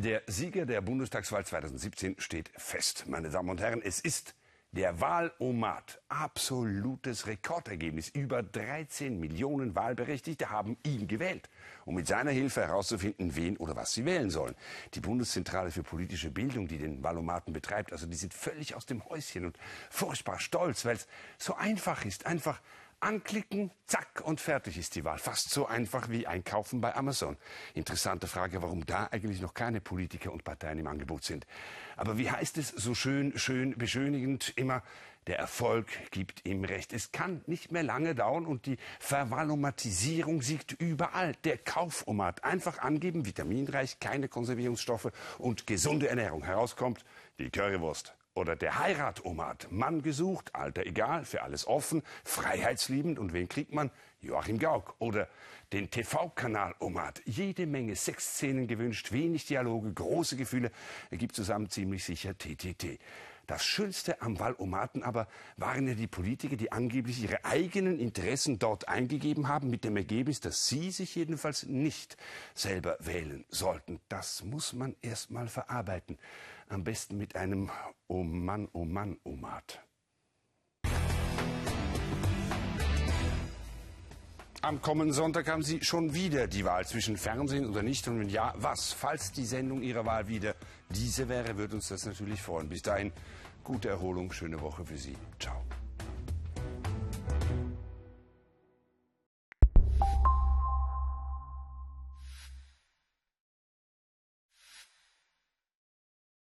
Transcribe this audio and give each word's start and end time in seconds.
Der 0.00 0.22
Sieger 0.28 0.64
der 0.64 0.80
Bundestagswahl 0.80 1.44
2017 1.44 2.20
steht 2.20 2.52
fest. 2.56 3.06
Meine 3.08 3.30
Damen 3.30 3.50
und 3.50 3.60
Herren, 3.60 3.82
es 3.82 3.98
ist 3.98 4.36
der 4.70 5.00
Wahlomat. 5.00 6.00
Absolutes 6.08 7.26
Rekordergebnis. 7.26 8.08
Über 8.08 8.44
13 8.44 9.18
Millionen 9.18 9.74
Wahlberechtigte 9.74 10.50
haben 10.50 10.76
ihn 10.86 11.08
gewählt, 11.08 11.50
um 11.84 11.96
mit 11.96 12.06
seiner 12.06 12.30
Hilfe 12.30 12.60
herauszufinden, 12.60 13.34
wen 13.34 13.56
oder 13.56 13.74
was 13.74 13.92
sie 13.92 14.04
wählen 14.04 14.30
sollen. 14.30 14.54
Die 14.94 15.00
Bundeszentrale 15.00 15.72
für 15.72 15.82
politische 15.82 16.30
Bildung, 16.30 16.68
die 16.68 16.78
den 16.78 17.02
Wahlomaten 17.02 17.52
betreibt, 17.52 17.90
also 17.90 18.06
die 18.06 18.14
sind 18.14 18.32
völlig 18.32 18.76
aus 18.76 18.86
dem 18.86 19.04
Häuschen 19.04 19.46
und 19.46 19.58
furchtbar 19.90 20.38
stolz, 20.38 20.84
weil 20.84 20.94
es 20.94 21.08
so 21.38 21.56
einfach 21.56 22.04
ist. 22.04 22.24
Einfach 22.24 22.60
Anklicken, 23.00 23.70
zack 23.86 24.22
und 24.24 24.40
fertig 24.40 24.76
ist 24.76 24.96
die 24.96 25.04
Wahl. 25.04 25.18
Fast 25.18 25.50
so 25.50 25.66
einfach 25.66 26.10
wie 26.10 26.26
einkaufen 26.26 26.80
bei 26.80 26.96
Amazon. 26.96 27.36
Interessante 27.74 28.26
Frage, 28.26 28.60
warum 28.60 28.84
da 28.86 29.06
eigentlich 29.12 29.40
noch 29.40 29.54
keine 29.54 29.80
Politiker 29.80 30.32
und 30.32 30.42
Parteien 30.42 30.80
im 30.80 30.86
Angebot 30.88 31.22
sind. 31.22 31.46
Aber 31.96 32.18
wie 32.18 32.30
heißt 32.30 32.58
es 32.58 32.68
so 32.68 32.94
schön, 32.94 33.38
schön 33.38 33.78
beschönigend 33.78 34.52
immer, 34.56 34.82
der 35.28 35.38
Erfolg 35.38 35.86
gibt 36.10 36.44
ihm 36.46 36.64
recht. 36.64 36.92
Es 36.92 37.12
kann 37.12 37.42
nicht 37.46 37.70
mehr 37.70 37.82
lange 37.82 38.14
dauern 38.14 38.46
und 38.46 38.66
die 38.66 38.78
Vervalomatisierung 38.98 40.42
siegt 40.42 40.72
überall. 40.72 41.34
Der 41.44 41.58
Kaufomat. 41.58 42.42
Einfach 42.44 42.78
angeben, 42.78 43.26
vitaminreich, 43.26 44.00
keine 44.00 44.28
Konservierungsstoffe 44.28 45.12
und 45.36 45.66
gesunde 45.66 46.08
Ernährung. 46.08 46.42
Herauskommt 46.42 47.04
die 47.38 47.50
Currywurst. 47.50 48.17
Oder 48.38 48.54
der 48.54 48.78
Heiratomat. 48.78 49.66
Mann 49.72 50.00
gesucht, 50.00 50.54
Alter 50.54 50.86
egal, 50.86 51.24
für 51.24 51.42
alles 51.42 51.66
offen, 51.66 52.04
freiheitsliebend. 52.22 53.18
Und 53.18 53.32
wen 53.32 53.48
kriegt 53.48 53.72
man? 53.72 53.90
Joachim 54.20 54.60
Gauck. 54.60 54.94
Oder 55.00 55.26
den 55.72 55.90
TV-Kanal 55.90 56.76
Omat. 56.78 57.20
Jede 57.24 57.66
Menge 57.66 57.96
Sexszenen 57.96 58.68
gewünscht, 58.68 59.10
wenig 59.10 59.46
Dialoge, 59.46 59.92
große 59.92 60.36
Gefühle. 60.36 60.70
Ergibt 61.10 61.34
zusammen 61.34 61.68
ziemlich 61.68 62.04
sicher 62.04 62.38
TTT. 62.38 63.00
Das 63.48 63.64
Schönste 63.64 64.20
am 64.20 64.38
Wahlomaten 64.38 65.02
aber 65.02 65.26
waren 65.56 65.88
ja 65.88 65.94
die 65.94 66.06
Politiker, 66.06 66.56
die 66.56 66.70
angeblich 66.70 67.22
ihre 67.22 67.46
eigenen 67.46 67.98
Interessen 67.98 68.58
dort 68.58 68.88
eingegeben 68.88 69.48
haben, 69.48 69.70
mit 69.70 69.84
dem 69.84 69.96
Ergebnis, 69.96 70.40
dass 70.40 70.68
sie 70.68 70.90
sich 70.90 71.14
jedenfalls 71.14 71.64
nicht 71.64 72.18
selber 72.52 72.98
wählen 73.00 73.46
sollten. 73.48 74.00
Das 74.10 74.44
muss 74.44 74.74
man 74.74 74.96
erst 75.00 75.30
mal 75.30 75.48
verarbeiten. 75.48 76.18
Am 76.68 76.84
besten 76.84 77.16
mit 77.16 77.36
einem 77.36 77.70
Oh 78.06 78.22
Mann, 78.22 78.68
oh 78.74 78.84
Mann, 78.84 79.16
Omat. 79.24 79.80
Am 84.68 84.82
kommenden 84.82 85.14
Sonntag 85.14 85.48
haben 85.48 85.62
Sie 85.62 85.82
schon 85.82 86.12
wieder 86.12 86.46
die 86.46 86.62
Wahl 86.62 86.86
zwischen 86.86 87.16
Fernsehen 87.16 87.64
oder 87.70 87.82
nicht 87.82 88.06
und 88.06 88.20
wenn 88.20 88.28
ja, 88.28 88.52
was? 88.58 88.92
Falls 88.92 89.32
die 89.32 89.46
Sendung 89.46 89.80
Ihrer 89.80 90.04
Wahl 90.04 90.28
wieder 90.28 90.54
diese 90.90 91.26
wäre, 91.30 91.56
würde 91.56 91.76
uns 91.76 91.88
das 91.88 92.04
natürlich 92.04 92.42
freuen. 92.42 92.68
Bis 92.68 92.82
dahin, 92.82 93.10
gute 93.64 93.88
Erholung, 93.88 94.30
schöne 94.30 94.60
Woche 94.60 94.84
für 94.84 94.98
Sie. 94.98 95.16
Ciao. 95.38 95.64